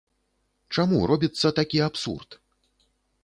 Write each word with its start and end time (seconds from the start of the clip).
Чаму 0.77 1.01
робіцца 1.11 1.47
такі 1.59 1.83
абсурд? 1.89 2.29